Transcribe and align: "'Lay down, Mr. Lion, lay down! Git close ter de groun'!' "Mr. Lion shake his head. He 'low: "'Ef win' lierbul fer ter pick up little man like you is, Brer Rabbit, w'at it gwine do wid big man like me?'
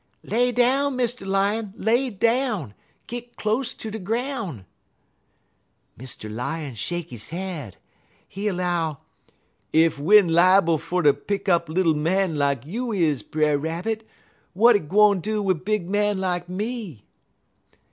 "'Lay 0.23 0.51
down, 0.51 0.97
Mr. 0.97 1.27
Lion, 1.27 1.75
lay 1.77 2.09
down! 2.09 2.73
Git 3.05 3.35
close 3.35 3.71
ter 3.75 3.91
de 3.91 3.99
groun'!' 3.99 4.65
"Mr. 5.95 6.27
Lion 6.27 6.73
shake 6.73 7.11
his 7.11 7.29
head. 7.29 7.77
He 8.27 8.51
'low: 8.51 8.97
"'Ef 9.71 9.99
win' 9.99 10.29
lierbul 10.33 10.79
fer 10.79 11.03
ter 11.03 11.13
pick 11.13 11.47
up 11.47 11.69
little 11.69 11.93
man 11.93 12.35
like 12.35 12.65
you 12.65 12.91
is, 12.91 13.21
Brer 13.21 13.59
Rabbit, 13.59 14.03
w'at 14.55 14.75
it 14.75 14.89
gwine 14.89 15.19
do 15.19 15.39
wid 15.43 15.63
big 15.63 15.87
man 15.87 16.17
like 16.19 16.49
me?' 16.49 17.05